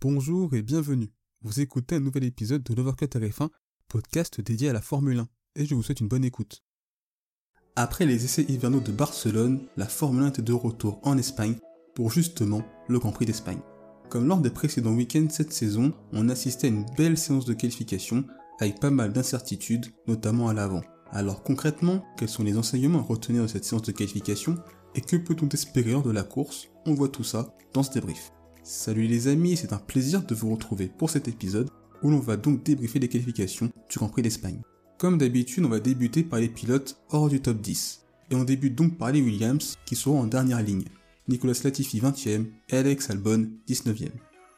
Bonjour 0.00 0.54
et 0.54 0.62
bienvenue. 0.62 1.10
Vous 1.42 1.58
écoutez 1.58 1.96
un 1.96 2.00
nouvel 2.00 2.22
épisode 2.22 2.62
de 2.62 2.72
l'Overcut 2.72 3.06
RF1, 3.06 3.48
podcast 3.88 4.40
dédié 4.40 4.68
à 4.68 4.72
la 4.72 4.80
Formule 4.80 5.18
1, 5.18 5.28
et 5.56 5.66
je 5.66 5.74
vous 5.74 5.82
souhaite 5.82 5.98
une 5.98 6.06
bonne 6.06 6.24
écoute. 6.24 6.62
Après 7.74 8.06
les 8.06 8.24
essais 8.24 8.44
hivernaux 8.48 8.78
de 8.78 8.92
Barcelone, 8.92 9.66
la 9.76 9.88
Formule 9.88 10.22
1 10.22 10.28
était 10.28 10.42
de 10.42 10.52
retour 10.52 11.00
en 11.02 11.18
Espagne 11.18 11.56
pour 11.96 12.12
justement 12.12 12.62
le 12.86 13.00
Grand 13.00 13.10
Prix 13.10 13.26
d'Espagne. 13.26 13.58
Comme 14.08 14.28
lors 14.28 14.38
des 14.38 14.50
précédents 14.50 14.94
week-ends 14.94 15.26
cette 15.30 15.52
saison, 15.52 15.92
on 16.12 16.28
assistait 16.28 16.68
à 16.68 16.70
une 16.70 16.86
belle 16.96 17.18
séance 17.18 17.44
de 17.44 17.54
qualification 17.54 18.24
avec 18.60 18.78
pas 18.78 18.92
mal 18.92 19.12
d'incertitudes, 19.12 19.86
notamment 20.06 20.48
à 20.48 20.54
l'avant. 20.54 20.82
Alors 21.10 21.42
concrètement, 21.42 22.04
quels 22.16 22.28
sont 22.28 22.44
les 22.44 22.56
enseignements 22.56 23.00
à 23.00 23.02
retenir 23.02 23.42
de 23.42 23.48
cette 23.48 23.64
séance 23.64 23.82
de 23.82 23.90
qualification 23.90 24.58
et 24.94 25.00
que 25.00 25.16
peut-on 25.16 25.48
espérer 25.48 26.00
de 26.00 26.10
la 26.12 26.22
course? 26.22 26.68
On 26.86 26.94
voit 26.94 27.08
tout 27.08 27.24
ça 27.24 27.52
dans 27.72 27.82
ce 27.82 27.90
débrief. 27.90 28.30
Salut 28.70 29.06
les 29.06 29.28
amis, 29.28 29.56
c'est 29.56 29.72
un 29.72 29.78
plaisir 29.78 30.22
de 30.22 30.34
vous 30.34 30.50
retrouver 30.50 30.90
pour 30.98 31.08
cet 31.08 31.26
épisode 31.26 31.70
où 32.02 32.10
l'on 32.10 32.18
va 32.18 32.36
donc 32.36 32.62
débriefer 32.62 32.98
les 32.98 33.08
qualifications 33.08 33.72
du 33.88 33.98
Grand 33.98 34.10
Prix 34.10 34.20
d'Espagne. 34.20 34.60
Comme 34.98 35.16
d'habitude, 35.16 35.64
on 35.64 35.70
va 35.70 35.80
débuter 35.80 36.22
par 36.22 36.38
les 36.38 36.50
pilotes 36.50 37.00
hors 37.08 37.30
du 37.30 37.40
top 37.40 37.62
10. 37.62 38.04
Et 38.30 38.34
on 38.34 38.44
débute 38.44 38.74
donc 38.74 38.98
par 38.98 39.10
les 39.10 39.22
Williams 39.22 39.78
qui 39.86 39.96
seront 39.96 40.20
en 40.20 40.26
dernière 40.26 40.60
ligne. 40.60 40.84
Nicolas 41.28 41.58
Latifi 41.64 41.98
20e 41.98 42.44
et 42.68 42.76
Alex 42.76 43.08
Albon 43.08 43.48
19e. 43.66 44.10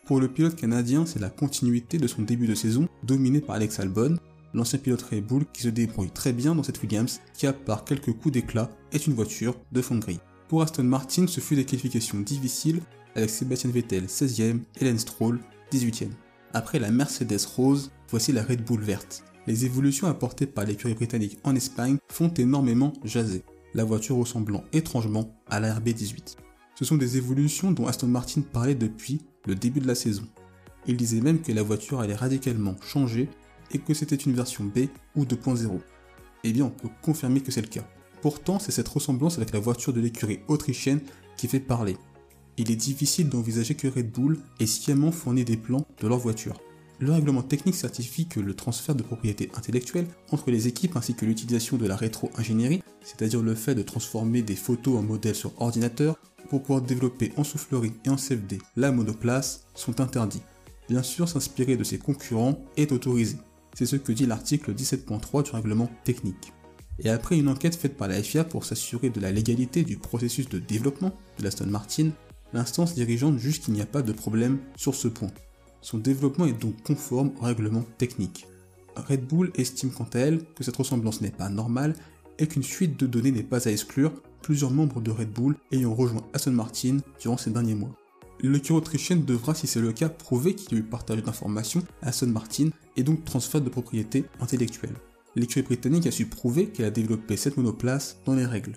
Pour 0.07 0.19
le 0.19 0.27
pilote 0.27 0.56
canadien, 0.56 1.06
c'est 1.06 1.20
la 1.20 1.31
continuité 1.31 1.97
de 1.97 2.09
son 2.09 2.23
début 2.23 2.48
de 2.48 2.56
saison 2.56 2.89
dominé 3.05 3.41
par 3.41 3.55
Alex 3.55 3.79
Albon, 3.79 4.17
l'ancien 4.55 4.81
pilote 4.81 5.03
Red 5.03 5.25
Bull 5.25 5.45
qui 5.53 5.62
se 5.62 5.69
débrouille 5.69 6.11
très 6.11 6.33
bien 6.33 6.56
dans 6.56 6.65
cette 6.65 6.83
Williams 6.83 7.20
qui, 7.33 7.47
à 7.47 7.53
part 7.53 7.84
quelques 7.84 8.12
coups 8.15 8.33
d'éclat, 8.33 8.70
est 8.91 9.06
une 9.06 9.15
voiture 9.15 9.55
de 9.70 9.81
fond 9.81 9.98
gris. 9.98 10.19
Pour 10.48 10.62
Aston 10.62 10.83
Martin, 10.83 11.29
ce 11.29 11.39
fut 11.39 11.55
des 11.55 11.65
qualifications 11.65 12.19
difficiles 12.19 12.81
avec 13.14 13.30
Sébastien 13.30 13.70
Vettel 13.70 14.06
16e 14.06 14.60
et 14.80 14.91
Lance 14.91 15.00
Stroll 15.00 15.41
18e. 15.73 16.09
Après 16.52 16.78
la 16.78 16.91
Mercedes 16.91 17.45
rose, 17.56 17.91
voici 18.09 18.33
la 18.33 18.42
Red 18.42 18.64
Bull 18.64 18.80
verte. 18.80 19.24
Les 19.47 19.64
évolutions 19.64 20.06
apportées 20.06 20.47
par 20.47 20.64
l'écurie 20.64 20.94
britannique 20.94 21.39
en 21.44 21.55
Espagne 21.55 21.98
font 22.11 22.33
énormément 22.34 22.92
jaser, 23.05 23.42
la 23.75 23.84
voiture 23.84 24.17
ressemblant 24.17 24.64
étrangement 24.72 25.34
à 25.48 25.61
la 25.61 25.75
RB18. 25.75 26.36
Ce 26.75 26.84
sont 26.84 26.97
des 26.97 27.17
évolutions 27.17 27.72
dont 27.72 27.86
Aston 27.86 28.06
Martin 28.06 28.41
parlait 28.41 28.75
depuis 28.75 29.20
le 29.47 29.55
début 29.55 29.80
de 29.80 29.86
la 29.86 29.95
saison. 29.95 30.24
Il 30.86 30.97
disait 30.97 31.20
même 31.20 31.41
que 31.41 31.52
la 31.52 31.62
voiture 31.62 32.00
allait 32.00 32.14
radicalement 32.14 32.77
changer 32.80 33.28
et 33.72 33.78
que 33.78 33.95
c'était 33.95 34.17
une 34.17 34.34
version 34.34 34.64
B 34.64 34.89
ou 35.14 35.24
2.0. 35.24 35.78
Eh 36.42 36.52
bien, 36.52 36.64
on 36.64 36.70
peut 36.70 36.89
confirmer 37.02 37.41
que 37.41 37.52
c'est 37.52 37.61
le 37.61 37.69
cas. 37.69 37.86
Pourtant, 38.22 38.58
c'est 38.58 38.72
cette 38.72 38.89
ressemblance 38.89 39.36
avec 39.36 39.52
la 39.52 39.61
voiture 39.61 39.92
de 39.92 40.00
l'écurie 40.00 40.41
autrichienne 40.48 41.00
qui 41.36 41.48
fait 41.48 41.61
parler. 41.61 41.97
Il 42.61 42.70
est 42.70 42.77
difficile 42.77 43.30
d'envisager 43.30 43.75
que 43.75 43.89
Red 43.89 44.12
Bull 44.12 44.39
ait 44.58 44.66
sciemment 44.66 45.12
fourni 45.12 45.47
des 45.47 45.56
plans 45.56 45.86
de 45.98 46.06
leur 46.06 46.19
voiture. 46.19 46.61
Le 46.98 47.11
règlement 47.11 47.42
technique 47.42 47.75
certifie 47.75 48.27
que 48.27 48.39
le 48.39 48.52
transfert 48.52 48.94
de 48.94 49.02
propriété 49.02 49.50
intellectuelle 49.55 50.06
entre 50.30 50.50
les 50.50 50.69
équipes 50.69 50.94
ainsi 50.94 51.14
que 51.14 51.25
l'utilisation 51.25 51.78
de 51.78 51.86
la 51.86 51.97
rétro-ingénierie, 51.97 52.83
c'est-à-dire 53.02 53.41
le 53.41 53.55
fait 53.55 53.75
de 53.75 53.80
transformer 53.80 54.42
des 54.42 54.56
photos 54.56 54.98
en 54.98 55.02
modèles 55.02 55.36
sur 55.36 55.58
ordinateur 55.58 56.19
pour 56.50 56.61
pouvoir 56.61 56.83
développer 56.83 57.33
en 57.39 57.44
soufflerie 57.44 57.94
et 58.05 58.11
en 58.11 58.17
CFD 58.17 58.58
la 58.77 58.92
monoplace, 58.92 59.64
sont 59.74 60.02
interdits. 60.02 60.42
Bien 60.91 61.02
sûr, 61.02 61.30
s'inspirer 61.30 61.78
de 61.78 61.84
ses 61.84 61.97
concurrents 61.97 62.62
est 62.77 62.92
autorisé. 62.92 63.39
C'est 63.72 63.86
ce 63.86 63.97
que 63.97 64.12
dit 64.12 64.27
l'article 64.27 64.74
17.3 64.74 65.45
du 65.45 65.50
règlement 65.52 65.91
technique. 66.05 66.52
Et 66.98 67.08
après 67.08 67.39
une 67.39 67.48
enquête 67.48 67.77
faite 67.77 67.97
par 67.97 68.08
la 68.08 68.22
FIA 68.22 68.45
pour 68.45 68.67
s'assurer 68.67 69.08
de 69.08 69.20
la 69.20 69.33
légalité 69.33 69.83
du 69.83 69.97
processus 69.97 70.50
de 70.50 70.58
développement 70.58 71.14
de 71.39 71.45
l'Aston 71.45 71.69
Martin, 71.69 72.11
l'instance 72.53 72.95
dirigeante 72.95 73.39
juge 73.39 73.61
qu'il 73.61 73.75
n'y 73.75 73.81
a 73.81 73.87
pas 73.87 74.03
de 74.03 74.12
problème 74.12 74.59
sur 74.77 74.95
ce 74.95 75.09
point. 75.09 75.31
Son 75.83 75.98
développement 75.98 76.47
est 76.47 76.61
donc 76.61 76.83
conforme 76.83 77.33
au 77.41 77.45
règlement 77.45 77.84
technique. 77.98 78.47
Red 78.97 79.27
Bull 79.27 79.51
estime 79.55 79.91
quant 79.91 80.09
à 80.15 80.19
elle 80.19 80.45
que 80.55 80.65
cette 80.65 80.77
ressemblance 80.77 81.20
n'est 81.20 81.31
pas 81.31 81.48
normale 81.48 81.95
et 82.39 82.47
qu'une 82.47 82.62
suite 82.62 82.98
de 82.98 83.07
données 83.07 83.33
n'est 83.33 83.42
pas 83.42 83.69
à 83.69 83.70
exclure, 83.70 84.13
plusieurs 84.42 84.70
membres 84.70 85.01
de 85.01 85.11
Red 85.11 85.30
Bull 85.30 85.57
ayant 85.73 85.95
rejoint 85.95 86.27
Aston 86.33 86.52
Martin 86.52 86.98
durant 87.20 87.36
ces 87.36 87.51
derniers 87.51 87.74
mois. 87.74 87.95
L'écurie 88.42 88.79
autrichienne 88.79 89.24
devra, 89.24 89.55
si 89.55 89.67
c'est 89.67 89.80
le 89.80 89.92
cas, 89.92 90.08
prouver 90.08 90.55
qu'il 90.55 90.73
y 90.73 90.74
a 90.77 90.79
eu 90.79 90.86
partage 90.86 91.23
d'informations 91.23 91.83
à 92.03 92.08
Aston 92.08 92.29
Martin 92.29 92.70
et 92.97 93.03
donc 93.03 93.24
transfert 93.24 93.61
de 93.61 93.69
propriété 93.69 94.24
intellectuelle. 94.41 94.95
L'écurie 95.36 95.63
britannique 95.63 96.07
a 96.07 96.11
su 96.11 96.27
prouver 96.27 96.69
qu'elle 96.69 96.86
a 96.86 96.91
développé 96.91 97.36
cette 97.36 97.57
monoplace 97.57 98.19
dans 98.24 98.35
les 98.35 98.47
règles. 98.47 98.73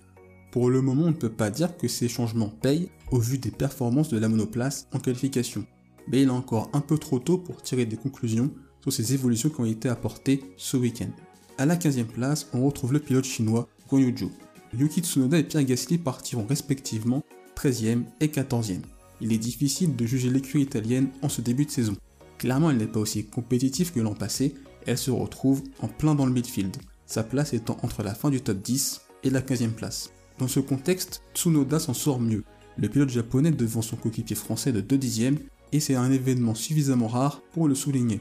Pour 0.53 0.69
le 0.69 0.83
moment, 0.83 1.05
on 1.05 1.07
ne 1.07 1.13
peut 1.13 1.31
pas 1.31 1.49
dire 1.49 1.75
que 1.77 1.87
ces 1.87 2.07
changements 2.07 2.53
payent 2.61 2.91
au 3.09 3.17
vu 3.17 3.39
des 3.39 3.49
performances 3.49 4.09
de 4.09 4.19
la 4.19 4.29
monoplace 4.29 4.87
en 4.93 4.99
qualification, 4.99 5.65
mais 6.07 6.21
il 6.21 6.27
est 6.27 6.31
encore 6.31 6.69
un 6.73 6.79
peu 6.79 6.99
trop 6.99 7.17
tôt 7.17 7.39
pour 7.39 7.63
tirer 7.63 7.87
des 7.87 7.97
conclusions 7.97 8.51
sur 8.83 8.93
ces 8.93 9.15
évolutions 9.15 9.49
qui 9.49 9.61
ont 9.61 9.65
été 9.65 9.89
apportées 9.89 10.43
ce 10.55 10.77
week-end. 10.77 11.09
À 11.57 11.65
la 11.65 11.75
15e 11.75 12.05
place, 12.05 12.45
on 12.53 12.63
retrouve 12.63 12.93
le 12.93 12.99
pilote 12.99 13.25
chinois 13.25 13.67
Guan 13.89 14.01
Yuju. 14.01 14.27
Yuki 14.77 15.01
Tsunoda 15.01 15.39
et 15.39 15.43
Pierre 15.43 15.63
Gasly 15.63 15.97
partiront 15.97 16.45
respectivement 16.45 17.23
13e 17.55 18.03
et 18.19 18.27
14e. 18.27 18.81
Il 19.21 19.33
est 19.33 19.39
difficile 19.39 19.95
de 19.95 20.05
juger 20.05 20.29
l'écurie 20.29 20.65
italienne 20.65 21.09
en 21.23 21.29
ce 21.29 21.41
début 21.41 21.65
de 21.65 21.71
saison. 21.71 21.95
Clairement, 22.37 22.69
elle 22.69 22.77
n'est 22.77 22.85
pas 22.85 22.99
aussi 22.99 23.25
compétitive 23.25 23.91
que 23.91 24.01
l'an 24.01 24.13
passé, 24.13 24.53
elle 24.85 24.99
se 24.99 25.09
retrouve 25.09 25.63
en 25.79 25.87
plein 25.87 26.13
dans 26.13 26.27
le 26.27 26.31
midfield, 26.31 26.77
sa 27.07 27.23
place 27.23 27.53
étant 27.53 27.77
entre 27.81 28.03
la 28.03 28.13
fin 28.13 28.29
du 28.29 28.39
top 28.39 28.61
10 28.61 29.01
et 29.23 29.31
la 29.31 29.41
15e 29.41 29.71
place. 29.71 30.11
Dans 30.43 30.49
ce 30.49 30.59
contexte, 30.59 31.21
Tsunoda 31.33 31.79
s'en 31.79 31.93
sort 31.93 32.19
mieux, 32.19 32.43
le 32.75 32.89
pilote 32.89 33.07
japonais 33.07 33.51
devant 33.51 33.81
son 33.81 33.95
coéquipier 33.95 34.35
français 34.35 34.73
de 34.73 34.81
2 34.81 34.97
dixièmes 34.97 35.39
et 35.71 35.79
c'est 35.79 35.95
un 35.95 36.11
événement 36.11 36.53
suffisamment 36.53 37.07
rare 37.07 37.41
pour 37.53 37.69
le 37.69 37.75
souligner. 37.75 38.19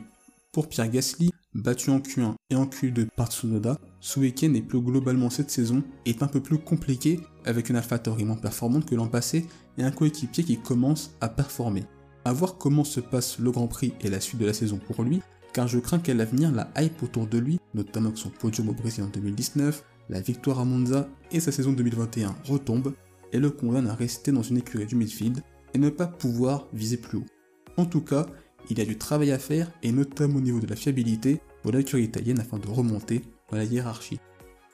Pour 0.53 0.69
Pierre 0.69 0.89
Gasly, 0.89 1.33
battu 1.53 1.91
en 1.91 1.99
Q1 1.99 2.35
et 2.51 2.55
en 2.55 2.67
Q2 2.67 3.09
par 3.17 3.27
Tsunoda, 3.27 3.77
ce 3.99 4.21
week-end 4.21 4.55
et 4.55 4.63
plus 4.63 4.81
globalement 4.81 5.31
cette 5.31 5.51
saison 5.51 5.83
est 6.07 6.23
un 6.23 6.29
peu 6.29 6.41
plus 6.41 6.59
compliqué 6.59 7.19
avec 7.45 7.71
une 7.71 7.75
AlphaTauri 7.75 8.25
moins 8.25 8.37
performante 8.37 8.87
que 8.87 8.95
l'an 8.95 9.09
passé 9.09 9.45
et 9.77 9.83
un 9.83 9.91
coéquipier 9.91 10.45
qui 10.45 10.59
commence 10.59 11.17
à 11.21 11.29
performer. 11.29 11.83
A 12.25 12.33
voir 12.33 12.57
comment 12.57 12.85
se 12.85 13.01
passe 13.01 13.41
le 13.41 13.51
Grand 13.51 13.67
Prix 13.67 13.95
et 14.01 14.11
la 14.11 14.21
suite 14.21 14.41
de 14.41 14.47
la 14.47 14.55
saison 14.55 14.79
pour 14.79 15.03
lui, 15.03 15.23
car 15.53 15.69
je 15.69 15.79
crains 15.79 15.99
qu'à 15.99 16.15
l'avenir 16.15 16.53
la 16.53 16.71
hype 16.79 17.03
autour 17.03 17.27
de 17.27 17.39
lui, 17.39 17.59
notamment 17.75 18.09
avec 18.09 18.19
son 18.19 18.31
podium 18.31 18.69
au 18.69 18.73
Brésil 18.73 19.05
en 19.05 19.09
2019, 19.09 19.85
la 20.09 20.21
victoire 20.21 20.61
à 20.61 20.65
Monza 20.65 21.09
et 21.31 21.41
sa 21.41 21.53
saison 21.53 21.73
2021 21.73 22.35
retombe 22.45 22.95
et 23.33 23.39
le 23.39 23.51
condamne 23.51 23.89
à 23.89 23.95
rester 23.95 24.33
dans 24.33 24.43
une 24.43 24.59
écurie 24.59 24.87
du 24.87 24.97
midfield 24.97 25.43
et 25.75 25.79
ne 25.79 25.91
pas 25.91 26.07
pouvoir 26.07 26.69
viser 26.73 26.97
plus 26.97 27.19
haut. 27.19 27.27
En 27.77 27.87
tout 27.87 28.03
cas, 28.03 28.27
il 28.71 28.79
y 28.79 28.83
a 28.83 28.85
du 28.85 28.99
travail 28.99 29.33
à 29.33 29.39
faire 29.39 29.71
et 29.83 29.93
notamment 29.93 30.37
au 30.37 30.41
niveau 30.41 30.61
de 30.61 30.67
la 30.67 30.77
fiabilité 30.77 31.41
pour 31.63 31.73
l'écurie 31.73 32.05
italienne 32.05 32.41
afin 32.41 32.59
de 32.59 32.69
remonter 32.69 33.23
dans 33.51 33.57
la 33.57 33.65
hiérarchie. 33.65 34.21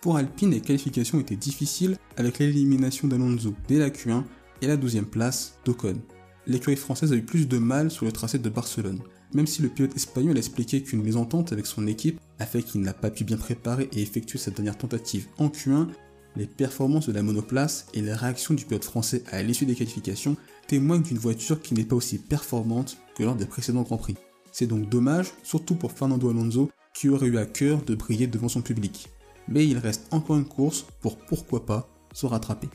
Pour 0.00 0.16
Alpine, 0.16 0.50
les 0.50 0.60
qualifications 0.60 1.20
étaient 1.20 1.36
difficiles 1.36 1.96
avec 2.16 2.38
l'élimination 2.38 3.08
d'Alonso 3.08 3.54
dès 3.66 3.78
la 3.78 3.90
Q1 3.90 4.24
et 4.62 4.66
la 4.66 4.76
12e 4.76 5.04
place 5.04 5.58
d'Ocon. 5.64 6.00
L'écurie 6.46 6.76
française 6.76 7.12
a 7.12 7.16
eu 7.16 7.22
plus 7.22 7.46
de 7.46 7.58
mal 7.58 7.90
sur 7.90 8.06
le 8.06 8.12
tracé 8.12 8.38
de 8.38 8.48
Barcelone, 8.48 9.00
même 9.34 9.46
si 9.46 9.62
le 9.62 9.68
pilote 9.68 9.96
espagnol 9.96 10.36
a 10.36 10.38
expliqué 10.38 10.82
qu'une 10.82 11.02
mésentente 11.02 11.52
avec 11.52 11.66
son 11.66 11.86
équipe 11.86 12.20
a 12.38 12.46
fait 12.46 12.62
qu'il 12.62 12.80
n'a 12.80 12.94
pas 12.94 13.10
pu 13.10 13.24
bien 13.24 13.36
préparer 13.36 13.88
et 13.92 14.02
effectuer 14.02 14.38
sa 14.38 14.50
dernière 14.50 14.78
tentative 14.78 15.26
en 15.38 15.48
Q1, 15.48 15.88
les 16.36 16.46
performances 16.46 17.08
de 17.08 17.12
la 17.12 17.22
monoplace 17.22 17.86
et 17.94 18.00
les 18.00 18.14
réactions 18.14 18.54
du 18.54 18.64
pilote 18.64 18.84
français 18.84 19.24
à 19.30 19.42
l'issue 19.42 19.66
des 19.66 19.74
qualifications 19.74 20.36
témoignent 20.66 21.02
d'une 21.02 21.18
voiture 21.18 21.60
qui 21.60 21.74
n'est 21.74 21.84
pas 21.84 21.96
aussi 21.96 22.18
performante 22.18 22.98
que 23.16 23.24
lors 23.24 23.34
des 23.34 23.46
précédents 23.46 23.82
Grands 23.82 23.98
Prix. 23.98 24.16
C'est 24.52 24.66
donc 24.66 24.88
dommage, 24.88 25.32
surtout 25.42 25.74
pour 25.74 25.92
Fernando 25.92 26.30
Alonso, 26.30 26.70
qui 26.94 27.08
aurait 27.08 27.26
eu 27.26 27.38
à 27.38 27.46
cœur 27.46 27.82
de 27.82 27.94
briller 27.94 28.26
devant 28.26 28.48
son 28.48 28.62
public. 28.62 29.08
Mais 29.48 29.66
il 29.66 29.78
reste 29.78 30.06
encore 30.10 30.36
une 30.36 30.44
course 30.44 30.86
pour 31.00 31.16
pourquoi 31.16 31.64
pas 31.64 31.88
se 32.12 32.26
rattraper. 32.26 32.68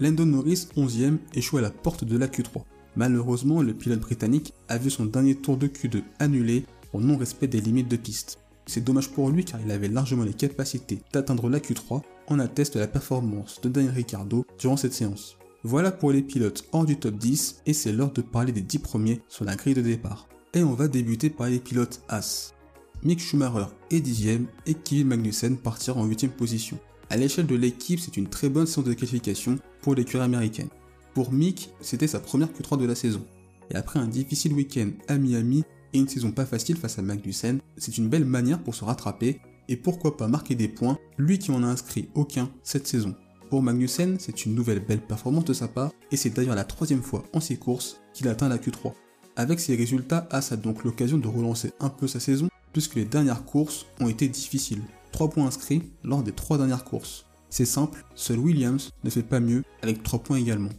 Landon 0.00 0.26
Norris, 0.26 0.68
11ème, 0.76 1.18
échoue 1.34 1.58
à 1.58 1.60
la 1.60 1.70
porte 1.70 2.04
de 2.04 2.18
la 2.18 2.26
Q3. 2.26 2.62
Malheureusement, 2.96 3.62
le 3.62 3.74
pilote 3.74 4.00
britannique 4.00 4.54
a 4.68 4.78
vu 4.78 4.90
son 4.90 5.06
dernier 5.06 5.34
tour 5.34 5.56
de 5.56 5.66
Q2 5.66 6.02
annulé 6.18 6.64
pour 6.90 7.00
non-respect 7.00 7.48
des 7.48 7.60
limites 7.60 7.88
de 7.88 7.96
piste. 7.96 8.38
C'est 8.66 8.84
dommage 8.84 9.10
pour 9.10 9.30
lui 9.30 9.44
car 9.44 9.60
il 9.60 9.70
avait 9.70 9.88
largement 9.88 10.24
les 10.24 10.32
capacités 10.32 11.00
d'atteindre 11.12 11.48
la 11.48 11.58
Q3, 11.58 12.02
en 12.28 12.38
atteste 12.38 12.76
la 12.76 12.86
performance 12.86 13.60
de 13.60 13.68
Daniel 13.68 13.92
Ricciardo 13.92 14.46
durant 14.58 14.76
cette 14.76 14.94
séance. 14.94 15.36
Voilà 15.64 15.90
pour 15.90 16.12
les 16.12 16.22
pilotes 16.22 16.66
hors 16.72 16.84
du 16.84 16.96
top 16.96 17.16
10 17.16 17.62
et 17.66 17.72
c'est 17.72 17.92
l'heure 17.92 18.12
de 18.12 18.22
parler 18.22 18.52
des 18.52 18.60
10 18.60 18.78
premiers 18.78 19.20
sur 19.28 19.44
la 19.44 19.56
grille 19.56 19.74
de 19.74 19.82
départ. 19.82 20.28
Et 20.54 20.62
on 20.62 20.74
va 20.74 20.88
débuter 20.88 21.30
par 21.30 21.48
les 21.48 21.58
pilotes 21.58 22.02
As. 22.08 22.54
Mick 23.02 23.20
Schumacher 23.20 23.66
est 23.90 24.06
10ème 24.06 24.46
et 24.66 24.74
Kevin 24.74 25.08
Magnussen 25.08 25.56
partira 25.56 26.00
en 26.00 26.08
8ème 26.08 26.30
position. 26.30 26.78
À 27.10 27.16
l'échelle 27.16 27.46
de 27.46 27.56
l'équipe, 27.56 28.00
c'est 28.00 28.16
une 28.16 28.28
très 28.28 28.48
bonne 28.48 28.66
séance 28.66 28.86
de 28.86 28.94
qualification 28.94 29.58
pour 29.82 29.94
l'écurie 29.94 30.24
américaine. 30.24 30.68
Pour 31.14 31.32
Mick, 31.32 31.70
c'était 31.80 32.08
sa 32.08 32.18
première 32.18 32.48
Q3 32.48 32.76
de 32.78 32.86
la 32.86 32.96
saison. 32.96 33.24
Et 33.70 33.76
après 33.76 34.00
un 34.00 34.08
difficile 34.08 34.52
week-end 34.52 34.90
à 35.06 35.16
Miami 35.16 35.62
et 35.92 35.98
une 35.98 36.08
saison 36.08 36.32
pas 36.32 36.44
facile 36.44 36.76
face 36.76 36.98
à 36.98 37.02
Magnussen, 37.02 37.60
c'est 37.76 37.98
une 37.98 38.08
belle 38.08 38.24
manière 38.24 38.62
pour 38.62 38.74
se 38.74 38.84
rattraper 38.84 39.40
et 39.68 39.76
pourquoi 39.76 40.16
pas 40.16 40.26
marquer 40.26 40.56
des 40.56 40.68
points, 40.68 40.98
lui 41.16 41.38
qui 41.38 41.52
en 41.52 41.62
a 41.62 41.66
inscrit 41.66 42.08
aucun 42.14 42.50
cette 42.64 42.88
saison. 42.88 43.14
Pour 43.48 43.62
Magnussen, 43.62 44.16
c'est 44.18 44.44
une 44.44 44.56
nouvelle 44.56 44.84
belle 44.84 45.00
performance 45.00 45.44
de 45.44 45.52
sa 45.52 45.68
part, 45.68 45.92
et 46.10 46.16
c'est 46.16 46.30
d'ailleurs 46.30 46.56
la 46.56 46.64
troisième 46.64 47.02
fois 47.02 47.22
en 47.32 47.40
six 47.40 47.58
courses 47.58 48.00
qu'il 48.12 48.28
atteint 48.28 48.48
la 48.48 48.58
Q3. 48.58 48.92
Avec 49.36 49.60
ces 49.60 49.76
résultats, 49.76 50.26
As 50.30 50.52
a 50.52 50.56
donc 50.56 50.82
l'occasion 50.82 51.18
de 51.18 51.28
relancer 51.28 51.72
un 51.78 51.90
peu 51.90 52.08
sa 52.08 52.20
saison 52.20 52.48
puisque 52.72 52.96
les 52.96 53.04
dernières 53.04 53.44
courses 53.44 53.86
ont 54.00 54.08
été 54.08 54.28
difficiles. 54.28 54.82
3 55.12 55.30
points 55.30 55.46
inscrits 55.46 55.82
lors 56.02 56.24
des 56.24 56.32
3 56.32 56.58
dernières 56.58 56.84
courses. 56.84 57.24
C'est 57.50 57.64
simple, 57.64 58.04
seul 58.16 58.40
Williams 58.40 58.90
ne 59.04 59.10
fait 59.10 59.22
pas 59.22 59.38
mieux 59.38 59.62
avec 59.80 60.02
3 60.02 60.18
points 60.18 60.38
également. 60.38 60.70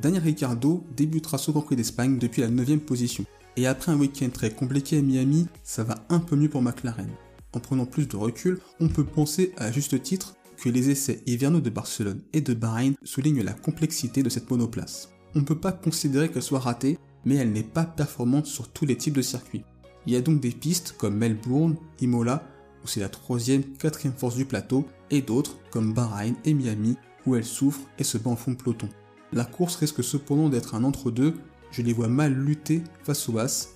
Daniel 0.00 0.22
Ricciardo 0.22 0.84
débutera 0.94 1.38
ce 1.38 1.50
Grand 1.50 1.62
Prix 1.62 1.76
d'Espagne 1.76 2.18
depuis 2.18 2.42
la 2.42 2.48
9ème 2.48 2.80
position. 2.80 3.24
Et 3.56 3.66
après 3.66 3.92
un 3.92 3.98
week-end 3.98 4.28
très 4.32 4.50
compliqué 4.50 4.98
à 4.98 5.02
Miami, 5.02 5.46
ça 5.62 5.84
va 5.84 6.04
un 6.10 6.18
peu 6.18 6.36
mieux 6.36 6.50
pour 6.50 6.60
McLaren. 6.60 7.10
En 7.54 7.60
prenant 7.60 7.86
plus 7.86 8.06
de 8.06 8.16
recul, 8.16 8.60
on 8.80 8.88
peut 8.88 9.04
penser 9.04 9.52
à 9.56 9.72
juste 9.72 10.02
titre 10.02 10.34
que 10.58 10.68
les 10.68 10.90
essais 10.90 11.22
hivernaux 11.26 11.60
de 11.60 11.70
Barcelone 11.70 12.20
et 12.34 12.42
de 12.42 12.52
Bahreïn 12.52 12.94
soulignent 13.02 13.42
la 13.42 13.54
complexité 13.54 14.22
de 14.22 14.28
cette 14.28 14.50
monoplace. 14.50 15.10
On 15.34 15.40
ne 15.40 15.44
peut 15.44 15.58
pas 15.58 15.72
considérer 15.72 16.30
qu'elle 16.30 16.42
soit 16.42 16.60
ratée, 16.60 16.98
mais 17.24 17.36
elle 17.36 17.52
n'est 17.52 17.62
pas 17.62 17.84
performante 17.84 18.46
sur 18.46 18.68
tous 18.68 18.84
les 18.84 18.96
types 18.96 19.16
de 19.16 19.22
circuits. 19.22 19.64
Il 20.06 20.12
y 20.12 20.16
a 20.16 20.20
donc 20.20 20.40
des 20.40 20.50
pistes 20.50 20.94
comme 20.98 21.16
Melbourne, 21.16 21.76
Imola, 22.00 22.46
où 22.84 22.86
c'est 22.86 23.00
la 23.00 23.08
troisième, 23.08 23.64
quatrième 23.64 24.14
force 24.14 24.36
du 24.36 24.44
plateau, 24.44 24.86
et 25.10 25.22
d'autres 25.22 25.56
comme 25.70 25.94
Bahreïn 25.94 26.36
et 26.44 26.52
Miami, 26.52 26.96
où 27.26 27.34
elle 27.34 27.44
souffre 27.44 27.80
et 27.98 28.04
se 28.04 28.18
bat 28.18 28.30
en 28.30 28.36
fond 28.36 28.52
de 28.52 28.56
peloton. 28.56 28.88
La 29.36 29.44
course 29.44 29.76
risque 29.76 30.02
cependant 30.02 30.48
d'être 30.48 30.74
un 30.74 30.82
entre-deux, 30.82 31.34
je 31.70 31.82
les 31.82 31.92
vois 31.92 32.08
mal 32.08 32.32
lutter 32.32 32.82
face 33.04 33.28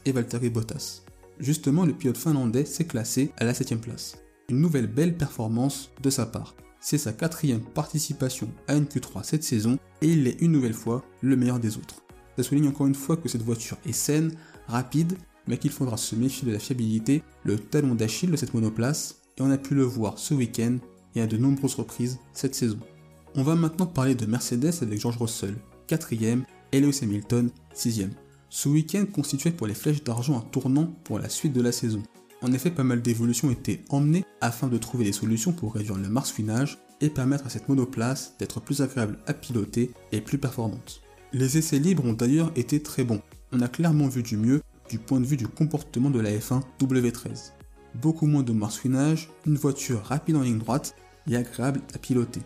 et 0.06 0.12
Valtteri 0.12 0.48
Bottas. 0.48 1.02
Justement, 1.38 1.84
le 1.84 1.92
pilote 1.92 2.16
finlandais 2.16 2.64
s'est 2.64 2.86
classé 2.86 3.30
à 3.36 3.44
la 3.44 3.52
7 3.52 3.78
place. 3.78 4.16
Une 4.48 4.62
nouvelle 4.62 4.86
belle 4.86 5.18
performance 5.18 5.90
de 6.02 6.08
sa 6.08 6.24
part. 6.24 6.54
C'est 6.80 6.96
sa 6.96 7.12
quatrième 7.12 7.60
participation 7.60 8.50
à 8.68 8.74
une 8.74 8.86
Q3 8.86 9.22
cette 9.22 9.44
saison 9.44 9.78
et 10.00 10.08
il 10.08 10.26
est 10.26 10.40
une 10.40 10.52
nouvelle 10.52 10.72
fois 10.72 11.04
le 11.20 11.36
meilleur 11.36 11.60
des 11.60 11.76
autres. 11.76 12.04
Ça 12.38 12.42
souligne 12.42 12.68
encore 12.68 12.86
une 12.86 12.94
fois 12.94 13.18
que 13.18 13.28
cette 13.28 13.42
voiture 13.42 13.76
est 13.84 13.92
saine, 13.92 14.32
rapide, 14.66 15.18
mais 15.46 15.58
qu'il 15.58 15.72
faudra 15.72 15.98
se 15.98 16.16
méfier 16.16 16.48
de 16.48 16.54
la 16.54 16.58
fiabilité, 16.58 17.22
le 17.44 17.58
talon 17.58 17.94
d'Achille 17.94 18.30
de 18.30 18.36
cette 18.36 18.54
monoplace, 18.54 19.20
et 19.36 19.42
on 19.42 19.50
a 19.50 19.58
pu 19.58 19.74
le 19.74 19.82
voir 19.82 20.18
ce 20.18 20.32
week-end 20.32 20.78
et 21.14 21.20
à 21.20 21.26
de 21.26 21.36
nombreuses 21.36 21.74
reprises 21.74 22.18
cette 22.32 22.54
saison. 22.54 22.78
On 23.36 23.44
va 23.44 23.54
maintenant 23.54 23.86
parler 23.86 24.16
de 24.16 24.26
Mercedes 24.26 24.82
avec 24.82 25.00
George 25.00 25.16
Russell, 25.18 25.54
4ème, 25.88 26.42
et 26.72 26.80
Lewis 26.80 26.98
Hamilton, 27.02 27.50
6ème. 27.76 28.10
Ce 28.48 28.68
week-end 28.68 29.04
constituait 29.06 29.52
pour 29.52 29.68
les 29.68 29.74
flèches 29.74 30.02
d'argent 30.02 30.36
un 30.36 30.40
tournant 30.40 30.92
pour 31.04 31.20
la 31.20 31.28
suite 31.28 31.52
de 31.52 31.62
la 31.62 31.70
saison. 31.70 32.02
En 32.42 32.52
effet, 32.52 32.72
pas 32.72 32.82
mal 32.82 33.02
d'évolutions 33.02 33.50
étaient 33.50 33.84
emmenées 33.88 34.24
afin 34.40 34.66
de 34.66 34.78
trouver 34.78 35.04
des 35.04 35.12
solutions 35.12 35.52
pour 35.52 35.74
réduire 35.74 35.96
le 35.96 36.08
marsouinage 36.08 36.78
et 37.00 37.08
permettre 37.08 37.46
à 37.46 37.50
cette 37.50 37.68
monoplace 37.68 38.34
d'être 38.40 38.60
plus 38.60 38.82
agréable 38.82 39.18
à 39.28 39.32
piloter 39.32 39.92
et 40.10 40.20
plus 40.20 40.38
performante. 40.38 41.00
Les 41.32 41.56
essais 41.56 41.78
libres 41.78 42.04
ont 42.04 42.12
d'ailleurs 42.12 42.50
été 42.56 42.82
très 42.82 43.04
bons. 43.04 43.22
On 43.52 43.60
a 43.60 43.68
clairement 43.68 44.08
vu 44.08 44.24
du 44.24 44.36
mieux 44.36 44.60
du 44.88 44.98
point 44.98 45.20
de 45.20 45.26
vue 45.26 45.36
du 45.36 45.46
comportement 45.46 46.10
de 46.10 46.18
la 46.18 46.32
F1 46.32 46.62
W13. 46.80 47.52
Beaucoup 47.94 48.26
moins 48.26 48.42
de 48.42 48.52
marsouinage, 48.52 49.30
une 49.46 49.56
voiture 49.56 50.02
rapide 50.02 50.36
en 50.36 50.42
ligne 50.42 50.58
droite 50.58 50.96
et 51.28 51.36
agréable 51.36 51.80
à 51.94 51.98
piloter. 51.98 52.40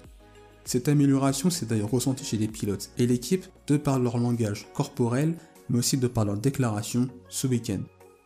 Cette 0.65 0.89
amélioration 0.89 1.51
s'est 1.51 1.67
d'ailleurs 1.67 1.91
ressentie 1.91 2.25
chez 2.25 2.39
les 2.39 2.49
pilotes 2.49 2.91
et 2.97 3.07
l'équipe 3.07 3.45
de 3.67 3.77
par 3.77 3.99
leur 3.99 4.17
langage 4.17 4.67
corporel, 4.73 5.37
mais 5.69 5.79
aussi 5.79 5.99
de 5.99 6.07
par 6.07 6.25
leur 6.25 6.39
déclaration 6.39 7.09
ce 7.29 7.47
week-end. 7.47 7.81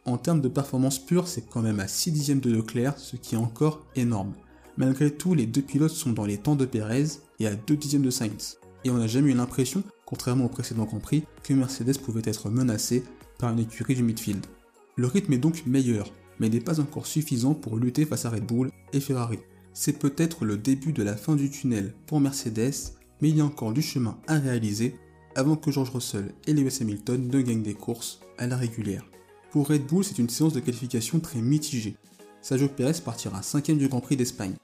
En 0.05 0.19
termes 0.19 0.41
de 0.41 0.49
performance 0.49 0.99
pure, 0.99 1.27
c'est 1.27 1.49
quand 1.49 1.63
même 1.63 1.81
à 1.81 1.89
6 1.89 2.13
dixièmes 2.13 2.41
de 2.41 2.51
Leclerc, 2.51 2.97
ce 2.97 3.17
qui 3.17 3.35
est 3.35 3.39
encore 3.39 3.85
énorme. 3.97 4.33
Malgré 4.77 5.11
tout, 5.11 5.35
les 5.35 5.47
deux 5.47 5.63
pilotes 5.63 5.91
sont 5.91 6.13
dans 6.13 6.25
les 6.25 6.39
temps 6.39 6.55
de 6.55 6.65
Perez 6.65 7.07
et 7.41 7.49
à 7.49 7.57
2 7.57 7.77
dixièmes 7.77 8.03
de 8.03 8.11
Sainz. 8.11 8.59
Et 8.85 8.91
on 8.91 8.99
n'a 8.99 9.09
jamais 9.09 9.33
eu 9.33 9.35
l'impression, 9.35 9.83
contrairement 10.07 10.45
au 10.45 10.49
précédent 10.49 10.85
Grand 10.85 11.01
Prix, 11.01 11.25
que 11.43 11.53
Mercedes 11.53 11.99
pouvait 11.99 12.23
être 12.25 12.49
menacé 12.51 13.03
par 13.39 13.53
une 13.53 13.59
écurie 13.59 13.97
du 13.97 14.05
midfield. 14.05 14.47
Le 14.95 15.09
rythme 15.09 15.33
est 15.33 15.39
donc 15.39 15.67
meilleur, 15.67 16.13
mais 16.39 16.49
n'est 16.49 16.61
pas 16.61 16.81
encore 16.81 17.07
suffisant 17.07 17.55
pour 17.55 17.77
lutter 17.77 18.07
face 18.07 18.25
à 18.25 18.31
Red 18.31 18.47
Bull 18.47 18.71
et 18.93 19.01
Ferrari 19.01 19.41
c'est 19.81 19.97
peut-être 19.97 20.45
le 20.45 20.59
début 20.59 20.93
de 20.93 21.05
la 21.05 21.15
fin 21.15 21.37
du 21.37 21.51
tunnel 21.51 21.95
pour 22.07 22.19
Mercedes, 22.19 22.95
mais 23.21 23.29
il 23.29 23.37
y 23.37 23.41
a 23.41 23.45
encore 23.45 23.73
du 23.73 23.81
chemin 23.81 24.19
à 24.27 24.37
réaliser 24.37 24.97
avant 25.37 25.55
que 25.55 25.71
George 25.71 25.91
Russell 25.91 26.35
et 26.49 26.53
Lewis 26.53 26.79
Hamilton 26.81 27.29
ne 27.29 27.41
gagnent 27.41 27.63
des 27.63 27.75
courses 27.75 28.19
à 28.39 28.49
la 28.49 28.57
régulière. 28.57 29.05
Pour 29.53 29.69
Red 29.69 29.87
Bull, 29.87 30.03
c'est 30.03 30.19
une 30.19 30.31
séance 30.31 30.53
de 30.53 30.59
qualification 30.59 31.21
très 31.21 31.41
mitigée. 31.41 31.95
Sergio 32.43 32.67
Perez 32.67 33.01
partira 33.05 33.41
5 33.41 33.71
du 33.71 33.87
Grand 33.87 34.01
Prix 34.01 34.17
d'Espagne. 34.17 34.57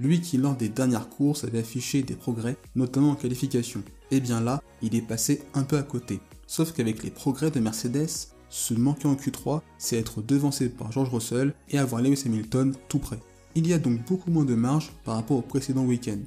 Lui 0.00 0.22
qui 0.22 0.38
lors 0.38 0.56
des 0.56 0.70
dernières 0.70 1.10
courses 1.10 1.44
avait 1.44 1.58
affiché 1.58 2.02
des 2.02 2.16
progrès, 2.16 2.56
notamment 2.74 3.10
en 3.10 3.14
qualification. 3.14 3.80
Et 4.10 4.16
eh 4.16 4.20
bien 4.20 4.40
là, 4.40 4.62
il 4.80 4.94
est 4.94 5.06
passé 5.06 5.42
un 5.52 5.64
peu 5.64 5.76
à 5.76 5.82
côté. 5.82 6.18
Sauf 6.46 6.72
qu'avec 6.72 7.02
les 7.02 7.10
progrès 7.10 7.50
de 7.50 7.60
Mercedes, 7.60 8.08
se 8.48 8.72
manquer 8.72 9.06
en 9.06 9.16
Q3, 9.16 9.60
c'est 9.76 9.98
être 9.98 10.22
devancé 10.22 10.70
par 10.70 10.92
George 10.92 11.10
Russell 11.10 11.52
et 11.68 11.78
avoir 11.78 12.00
Lewis 12.00 12.22
Hamilton 12.24 12.74
tout 12.88 13.00
près. 13.00 13.18
Il 13.54 13.66
y 13.66 13.74
a 13.74 13.78
donc 13.78 14.06
beaucoup 14.06 14.30
moins 14.30 14.46
de 14.46 14.54
marge 14.54 14.92
par 15.04 15.16
rapport 15.16 15.36
au 15.36 15.42
précédent 15.42 15.84
week-end. 15.84 16.18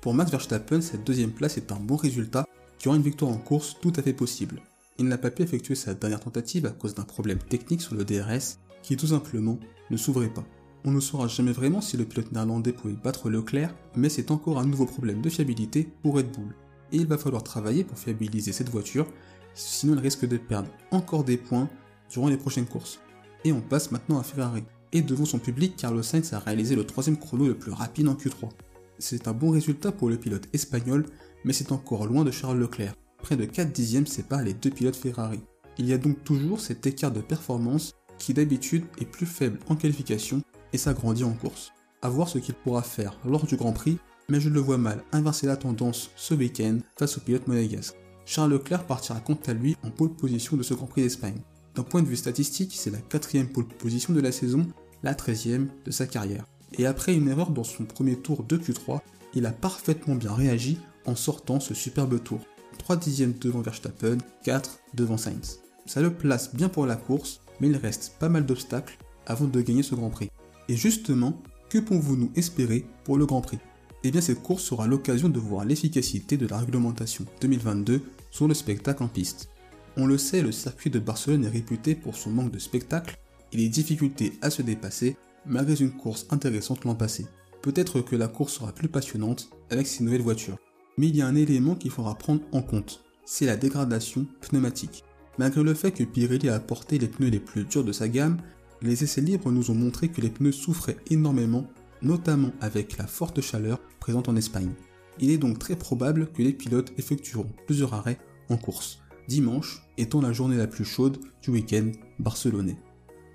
Pour 0.00 0.14
Max 0.14 0.30
Verstappen, 0.30 0.80
cette 0.80 1.04
deuxième 1.04 1.30
place 1.30 1.58
est 1.58 1.70
un 1.70 1.76
bon 1.76 1.96
résultat 1.96 2.46
qui 2.78 2.88
rend 2.88 2.94
une 2.94 3.02
victoire 3.02 3.30
en 3.30 3.36
course 3.36 3.76
tout 3.80 3.92
à 3.96 4.02
fait 4.02 4.14
possible. 4.14 4.62
Il 4.98 5.06
n'a 5.06 5.18
pas 5.18 5.30
pu 5.30 5.42
effectuer 5.42 5.74
sa 5.74 5.92
dernière 5.92 6.20
tentative 6.20 6.64
à 6.64 6.70
cause 6.70 6.94
d'un 6.94 7.04
problème 7.04 7.38
technique 7.38 7.82
sur 7.82 7.94
le 7.94 8.04
DRS 8.04 8.56
qui 8.82 8.96
tout 8.96 9.08
simplement 9.08 9.58
ne 9.90 9.98
s'ouvrait 9.98 10.32
pas. 10.32 10.44
On 10.86 10.92
ne 10.92 11.00
saura 11.00 11.28
jamais 11.28 11.52
vraiment 11.52 11.82
si 11.82 11.98
le 11.98 12.06
pilote 12.06 12.32
néerlandais 12.32 12.72
pouvait 12.72 12.94
battre 12.94 13.28
Leclerc, 13.28 13.74
mais 13.94 14.08
c'est 14.08 14.30
encore 14.30 14.58
un 14.58 14.66
nouveau 14.66 14.86
problème 14.86 15.20
de 15.20 15.28
fiabilité 15.28 15.88
pour 16.02 16.14
Red 16.14 16.32
Bull. 16.32 16.54
Et 16.90 16.96
il 16.96 17.06
va 17.06 17.18
falloir 17.18 17.44
travailler 17.44 17.84
pour 17.84 17.98
fiabiliser 17.98 18.52
cette 18.52 18.70
voiture, 18.70 19.06
sinon 19.54 19.92
elle 19.92 20.00
risque 20.00 20.26
de 20.26 20.38
perdre 20.38 20.70
encore 20.90 21.22
des 21.22 21.36
points 21.36 21.68
durant 22.10 22.28
les 22.28 22.38
prochaines 22.38 22.66
courses. 22.66 22.98
Et 23.44 23.52
on 23.52 23.60
passe 23.60 23.92
maintenant 23.92 24.18
à 24.18 24.22
Ferrari 24.22 24.64
et 24.92 25.02
devant 25.02 25.24
son 25.24 25.38
public, 25.38 25.76
Carlos 25.76 26.02
Sainz 26.02 26.32
a 26.32 26.38
réalisé 26.38 26.76
le 26.76 26.84
troisième 26.84 27.16
chrono 27.16 27.46
le 27.46 27.56
plus 27.56 27.72
rapide 27.72 28.08
en 28.08 28.14
Q3. 28.14 28.50
C'est 28.98 29.26
un 29.26 29.32
bon 29.32 29.50
résultat 29.50 29.90
pour 29.90 30.08
le 30.08 30.16
pilote 30.16 30.48
espagnol, 30.52 31.06
mais 31.44 31.52
c'est 31.52 31.72
encore 31.72 32.06
loin 32.06 32.24
de 32.24 32.30
Charles 32.30 32.58
Leclerc. 32.58 32.94
Près 33.18 33.36
de 33.36 33.44
4 33.44 33.72
dixièmes 33.72 34.06
séparent 34.06 34.42
les 34.42 34.54
deux 34.54 34.70
pilotes 34.70 34.96
Ferrari. 34.96 35.40
Il 35.78 35.86
y 35.86 35.92
a 35.92 35.98
donc 35.98 36.22
toujours 36.24 36.60
cet 36.60 36.86
écart 36.86 37.12
de 37.12 37.20
performance 37.20 37.92
qui 38.18 38.34
d'habitude 38.34 38.84
est 39.00 39.06
plus 39.06 39.26
faible 39.26 39.58
en 39.68 39.76
qualification 39.76 40.42
et 40.72 40.78
s'agrandit 40.78 41.24
en 41.24 41.32
course. 41.32 41.72
A 42.02 42.08
voir 42.08 42.28
ce 42.28 42.38
qu'il 42.38 42.54
pourra 42.54 42.82
faire 42.82 43.18
lors 43.24 43.46
du 43.46 43.56
Grand 43.56 43.72
Prix, 43.72 43.98
mais 44.28 44.40
je 44.40 44.50
le 44.50 44.60
vois 44.60 44.78
mal 44.78 45.02
inverser 45.12 45.46
la 45.46 45.56
tendance 45.56 46.10
ce 46.16 46.34
week-end 46.34 46.78
face 46.98 47.16
au 47.16 47.20
pilote 47.20 47.48
monégasque. 47.48 47.96
Charles 48.24 48.52
Leclerc 48.52 48.86
partira 48.86 49.20
quant 49.20 49.38
à 49.46 49.52
lui 49.52 49.76
en 49.82 49.90
pole 49.90 50.14
position 50.14 50.56
de 50.56 50.62
ce 50.62 50.74
Grand 50.74 50.86
Prix 50.86 51.02
d'Espagne. 51.02 51.40
D'un 51.74 51.82
point 51.82 52.02
de 52.02 52.06
vue 52.06 52.16
statistique, 52.16 52.74
c'est 52.76 52.90
la 52.90 52.98
quatrième 52.98 53.48
pole 53.48 53.66
position 53.66 54.12
de 54.12 54.20
la 54.20 54.30
saison 54.30 54.66
la 55.02 55.14
13e 55.14 55.68
de 55.84 55.90
sa 55.90 56.06
carrière. 56.06 56.46
Et 56.78 56.86
après 56.86 57.14
une 57.14 57.28
erreur 57.28 57.50
dans 57.50 57.64
son 57.64 57.84
premier 57.84 58.16
tour 58.16 58.44
de 58.44 58.56
Q3, 58.56 59.00
il 59.34 59.46
a 59.46 59.52
parfaitement 59.52 60.14
bien 60.14 60.32
réagi 60.32 60.78
en 61.04 61.16
sortant 61.16 61.60
ce 61.60 61.74
superbe 61.74 62.22
tour. 62.22 62.40
3 62.78 62.96
dixièmes 62.96 63.34
devant 63.40 63.60
Verstappen, 63.60 64.18
4 64.44 64.78
devant 64.94 65.16
Sainz. 65.16 65.60
Ça 65.86 66.00
le 66.00 66.12
place 66.12 66.54
bien 66.54 66.68
pour 66.68 66.86
la 66.86 66.96
course, 66.96 67.40
mais 67.60 67.68
il 67.68 67.76
reste 67.76 68.16
pas 68.18 68.28
mal 68.28 68.46
d'obstacles 68.46 68.98
avant 69.26 69.46
de 69.46 69.60
gagner 69.60 69.82
ce 69.82 69.94
Grand 69.94 70.10
Prix. 70.10 70.30
Et 70.68 70.76
justement, 70.76 71.40
que 71.68 71.78
pouvons-nous 71.78 72.30
espérer 72.34 72.86
pour 73.04 73.18
le 73.18 73.26
Grand 73.26 73.40
Prix? 73.40 73.58
Eh 74.04 74.10
bien 74.10 74.20
cette 74.20 74.42
course 74.42 74.64
sera 74.64 74.86
l'occasion 74.86 75.28
de 75.28 75.38
voir 75.38 75.64
l'efficacité 75.64 76.36
de 76.36 76.46
la 76.46 76.58
réglementation 76.58 77.24
2022 77.40 78.02
sur 78.30 78.48
le 78.48 78.54
spectacle 78.54 79.02
en 79.02 79.08
piste. 79.08 79.48
On 79.96 80.06
le 80.06 80.18
sait, 80.18 80.42
le 80.42 80.52
circuit 80.52 80.90
de 80.90 80.98
Barcelone 80.98 81.44
est 81.44 81.50
réputé 81.50 81.94
pour 81.94 82.16
son 82.16 82.30
manque 82.30 82.50
de 82.50 82.58
spectacle 82.58 83.16
et 83.52 83.56
les 83.56 83.68
difficultés 83.68 84.32
à 84.42 84.50
se 84.50 84.62
dépasser 84.62 85.16
malgré 85.46 85.82
une 85.82 85.92
course 85.92 86.26
intéressante 86.30 86.84
l'an 86.84 86.94
passé. 86.94 87.26
Peut-être 87.62 88.00
que 88.00 88.16
la 88.16 88.28
course 88.28 88.54
sera 88.54 88.72
plus 88.72 88.88
passionnante 88.88 89.50
avec 89.70 89.86
ces 89.86 90.04
nouvelles 90.04 90.22
voitures. 90.22 90.58
Mais 90.98 91.08
il 91.08 91.16
y 91.16 91.22
a 91.22 91.26
un 91.26 91.36
élément 91.36 91.74
qu'il 91.74 91.90
faudra 91.90 92.16
prendre 92.16 92.42
en 92.52 92.62
compte, 92.62 93.02
c'est 93.24 93.46
la 93.46 93.56
dégradation 93.56 94.26
pneumatique. 94.40 95.04
Malgré 95.38 95.62
le 95.62 95.74
fait 95.74 95.92
que 95.92 96.04
Pirelli 96.04 96.48
a 96.48 96.56
apporté 96.56 96.98
les 96.98 97.08
pneus 97.08 97.30
les 97.30 97.40
plus 97.40 97.64
durs 97.64 97.84
de 97.84 97.92
sa 97.92 98.08
gamme, 98.08 98.36
les 98.82 99.04
essais 99.04 99.20
libres 99.20 99.50
nous 99.50 99.70
ont 99.70 99.74
montré 99.74 100.08
que 100.08 100.20
les 100.20 100.28
pneus 100.28 100.52
souffraient 100.52 100.98
énormément, 101.10 101.66
notamment 102.02 102.52
avec 102.60 102.98
la 102.98 103.06
forte 103.06 103.40
chaleur 103.40 103.80
présente 104.00 104.28
en 104.28 104.36
Espagne. 104.36 104.72
Il 105.18 105.30
est 105.30 105.38
donc 105.38 105.58
très 105.58 105.76
probable 105.76 106.30
que 106.32 106.42
les 106.42 106.52
pilotes 106.52 106.92
effectueront 106.98 107.50
plusieurs 107.66 107.94
arrêts 107.94 108.18
en 108.48 108.56
course, 108.56 109.00
dimanche 109.28 109.82
étant 109.96 110.20
la 110.20 110.32
journée 110.32 110.56
la 110.56 110.66
plus 110.66 110.84
chaude 110.84 111.18
du 111.42 111.50
week-end 111.50 111.92
barcelonais. 112.18 112.76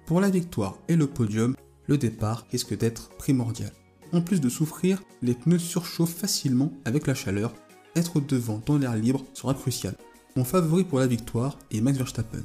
Pour 0.07 0.21
la 0.21 0.29
victoire 0.29 0.77
et 0.87 0.95
le 0.95 1.05
podium, 1.05 1.53
le 1.87 1.97
départ 1.97 2.47
risque 2.49 2.77
d'être 2.77 3.09
primordial. 3.17 3.73
En 4.13 4.21
plus 4.21 4.39
de 4.39 4.47
souffrir, 4.47 5.03
les 5.21 5.33
pneus 5.33 5.59
surchauffent 5.59 6.15
facilement 6.15 6.71
avec 6.85 7.07
la 7.07 7.13
chaleur. 7.13 7.53
Être 7.93 8.21
devant 8.21 8.61
dans 8.65 8.77
l'air 8.77 8.95
libre 8.95 9.25
sera 9.33 9.53
crucial. 9.53 9.95
Mon 10.37 10.45
favori 10.45 10.85
pour 10.85 10.99
la 10.99 11.07
victoire 11.07 11.59
est 11.71 11.81
Max 11.81 11.97
Verstappen. 11.97 12.41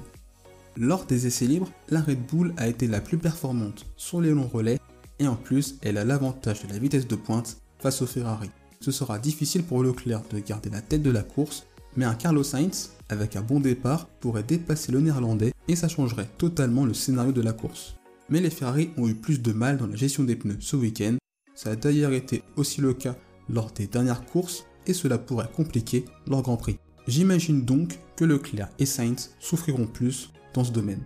Lors 0.76 1.04
des 1.04 1.28
essais 1.28 1.46
libres, 1.46 1.70
la 1.88 2.00
Red 2.00 2.26
Bull 2.26 2.52
a 2.56 2.66
été 2.66 2.88
la 2.88 3.00
plus 3.00 3.18
performante 3.18 3.86
sur 3.96 4.20
les 4.20 4.32
longs 4.32 4.48
relais 4.48 4.80
et 5.20 5.28
en 5.28 5.36
plus, 5.36 5.76
elle 5.82 5.98
a 5.98 6.04
l'avantage 6.04 6.64
de 6.64 6.72
la 6.72 6.80
vitesse 6.80 7.06
de 7.06 7.14
pointe 7.14 7.58
face 7.78 8.02
au 8.02 8.06
Ferrari. 8.06 8.50
Ce 8.80 8.90
sera 8.90 9.20
difficile 9.20 9.62
pour 9.62 9.84
Leclerc 9.84 10.22
de 10.32 10.40
garder 10.40 10.70
la 10.70 10.80
tête 10.80 11.04
de 11.04 11.12
la 11.12 11.22
course, 11.22 11.64
mais 11.94 12.06
un 12.06 12.14
Carlos 12.14 12.42
Sainz 12.42 12.90
avec 13.12 13.36
un 13.36 13.42
bon 13.42 13.60
départ, 13.60 14.08
pourrait 14.20 14.42
dépasser 14.42 14.92
le 14.92 15.00
néerlandais 15.00 15.52
et 15.68 15.76
ça 15.76 15.88
changerait 15.88 16.28
totalement 16.38 16.84
le 16.84 16.94
scénario 16.94 17.32
de 17.32 17.42
la 17.42 17.52
course. 17.52 17.96
Mais 18.28 18.40
les 18.40 18.50
Ferrari 18.50 18.90
ont 18.96 19.08
eu 19.08 19.14
plus 19.14 19.40
de 19.40 19.52
mal 19.52 19.76
dans 19.76 19.86
la 19.86 19.96
gestion 19.96 20.24
des 20.24 20.36
pneus 20.36 20.56
ce 20.60 20.76
week-end, 20.76 21.16
ça 21.54 21.70
a 21.70 21.76
d'ailleurs 21.76 22.12
été 22.12 22.42
aussi 22.56 22.80
le 22.80 22.94
cas 22.94 23.16
lors 23.48 23.70
des 23.72 23.86
dernières 23.86 24.24
courses 24.24 24.64
et 24.86 24.94
cela 24.94 25.18
pourrait 25.18 25.50
compliquer 25.54 26.04
leur 26.26 26.42
Grand 26.42 26.56
Prix. 26.56 26.78
J'imagine 27.06 27.64
donc 27.64 27.98
que 28.16 28.24
Leclerc 28.24 28.68
et 28.78 28.86
Sainz 28.86 29.34
souffriront 29.38 29.86
plus 29.86 30.32
dans 30.54 30.64
ce 30.64 30.72
domaine. 30.72 31.02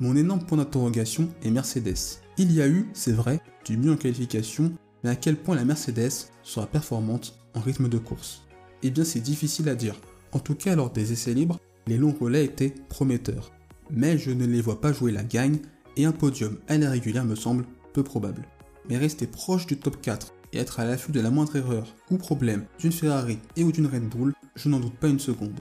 Mon 0.00 0.14
énorme 0.16 0.44
point 0.44 0.58
d'interrogation 0.58 1.28
est 1.42 1.50
Mercedes. 1.50 2.20
Il 2.36 2.52
y 2.52 2.62
a 2.62 2.68
eu, 2.68 2.88
c'est 2.92 3.12
vrai, 3.12 3.40
du 3.64 3.76
mieux 3.76 3.92
en 3.92 3.96
qualification, 3.96 4.72
mais 5.02 5.10
à 5.10 5.16
quel 5.16 5.36
point 5.36 5.56
la 5.56 5.64
Mercedes 5.64 6.30
sera 6.42 6.66
performante 6.66 7.38
en 7.54 7.60
rythme 7.60 7.88
de 7.88 7.98
course? 7.98 8.42
Eh 8.82 8.90
bien 8.90 9.04
c'est 9.04 9.20
difficile 9.20 9.68
à 9.68 9.74
dire. 9.74 9.96
En 10.32 10.38
tout 10.38 10.54
cas 10.54 10.76
lors 10.76 10.90
des 10.90 11.12
essais 11.12 11.34
libres, 11.34 11.58
les 11.86 11.96
longs 11.96 12.14
relais 12.18 12.44
étaient 12.44 12.74
prometteurs. 12.88 13.50
Mais 13.90 14.18
je 14.18 14.30
ne 14.30 14.46
les 14.46 14.60
vois 14.60 14.80
pas 14.80 14.92
jouer 14.92 15.12
la 15.12 15.24
gagne 15.24 15.58
et 15.96 16.04
un 16.04 16.12
podium 16.12 16.58
à 16.68 16.76
la 16.76 17.24
me 17.24 17.34
semble 17.34 17.64
peu 17.92 18.02
probable. 18.02 18.42
Mais 18.88 18.98
rester 18.98 19.26
proche 19.26 19.66
du 19.66 19.76
top 19.76 20.00
4 20.00 20.34
et 20.52 20.58
être 20.58 20.80
à 20.80 20.84
l'affût 20.84 21.12
de 21.12 21.20
la 21.20 21.30
moindre 21.30 21.56
erreur 21.56 21.94
ou 22.10 22.16
problème 22.16 22.64
d'une 22.78 22.92
Ferrari 22.92 23.38
et 23.56 23.64
ou 23.64 23.72
d'une 23.72 23.86
Red 23.86 24.08
Bull, 24.08 24.34
je 24.54 24.68
n'en 24.68 24.80
doute 24.80 24.96
pas 24.96 25.08
une 25.08 25.18
seconde. 25.18 25.58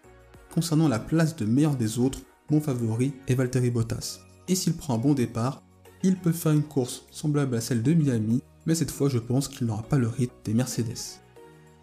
Concernant 0.54 0.88
la 0.88 1.00
place 1.00 1.36
de 1.36 1.46
meilleur 1.46 1.76
des 1.76 2.00
autres, 2.00 2.20
mon 2.50 2.62
favori 2.62 3.14
est 3.28 3.36
Valtteri 3.36 3.70
Bottas. 3.70 4.20
Et 4.48 4.56
s'il 4.56 4.76
prend 4.76 4.96
un 4.96 5.00
bon 5.00 5.14
départ, 5.14 5.64
il 6.04 6.18
peut 6.18 6.32
faire 6.32 6.54
une 6.54 6.64
course 6.64 7.06
semblable 7.12 7.56
à 7.56 7.62
celle 7.62 7.84
de 7.84 7.94
Miami, 7.94 8.42
mais 8.66 8.76
cette 8.76 8.92
fois 8.92 9.10
je 9.10 9.18
pense 9.18 9.48
qu'il 9.48 9.68
n'aura 9.68 9.84
pas 9.84 9.98
le 9.98 10.08
rythme 10.08 10.36
des 10.46 10.54
Mercedes. 10.54 11.20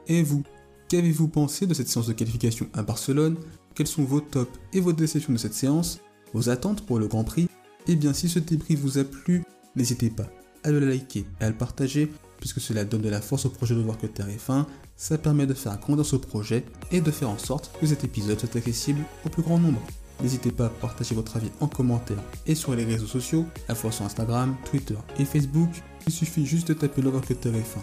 Et 0.07 0.23
vous, 0.23 0.43
qu'avez-vous 0.95 1.27
pensé 1.27 1.67
de 1.67 1.75
cette 1.75 1.89
séance 1.89 2.07
de 2.07 2.13
qualification 2.13 2.69
à 2.73 2.85
Barcelone? 2.85 3.37
Quels 3.75 3.89
sont 3.89 4.05
vos 4.05 4.21
tops 4.21 4.61
et 4.73 4.79
vos 4.79 4.93
déceptions 4.93 5.33
de 5.33 5.39
cette 5.39 5.55
séance? 5.55 5.99
Vos 6.33 6.51
attentes 6.51 6.87
pour 6.87 7.01
le 7.01 7.09
Grand 7.09 7.25
Prix? 7.25 7.49
Eh 7.89 7.97
bien 7.97 8.13
si 8.13 8.29
ce 8.29 8.39
débrief 8.39 8.79
vous 8.79 8.99
a 8.99 9.03
plu, 9.03 9.43
n'hésitez 9.75 10.09
pas 10.09 10.29
à 10.63 10.71
le 10.71 10.79
liker 10.79 11.27
et 11.41 11.45
à 11.45 11.49
le 11.49 11.57
partager 11.57 12.13
puisque 12.39 12.61
cela 12.61 12.85
donne 12.85 13.03
de 13.03 13.09
la 13.09 13.21
force 13.21 13.45
au 13.45 13.49
projet 13.49 13.75
de 13.75 13.81
voir 13.81 13.99
que 13.99 14.07
Terre 14.07 14.29
fin, 14.39 14.69
ça 14.97 15.19
permet 15.19 15.47
de 15.47 15.55
faire 15.55 15.81
grandir 15.81 16.07
ce 16.07 16.15
projet 16.15 16.65
et 16.93 17.01
de 17.01 17.11
faire 17.11 17.31
en 17.31 17.39
sorte 17.39 17.73
que 17.81 17.87
cet 17.89 18.05
épisode 18.05 18.39
soit 18.39 18.57
accessible 18.57 19.01
au 19.27 19.31
plus 19.31 19.43
grand 19.43 19.59
nombre. 19.59 19.83
N'hésitez 20.23 20.53
pas 20.53 20.67
à 20.67 20.71
partager 20.71 21.17
votre 21.17 21.37
avis 21.37 21.51
en 21.59 21.67
commentaire 21.67 22.23
et 22.47 22.55
sur 22.55 22.73
les 22.77 22.85
réseaux 22.85 23.09
sociaux, 23.09 23.47
à 23.67 23.71
la 23.71 23.75
fois 23.75 23.91
sur 23.91 24.05
Instagram, 24.05 24.55
Twitter 24.71 24.97
et 25.19 25.25
Facebook. 25.25 25.71
Il 26.07 26.13
suffit 26.13 26.47
juste 26.47 26.69
de 26.69 26.75
taper 26.75 27.03
l'over 27.03 27.27
que 27.27 27.35
Terre 27.35 27.57
est 27.57 27.63
fin. 27.63 27.83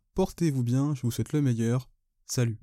portez-vous 0.13 0.63
bien, 0.63 0.93
je 0.95 1.01
vous 1.01 1.11
souhaite 1.11 1.33
le 1.33 1.41
meilleur. 1.41 1.89
Salut 2.25 2.59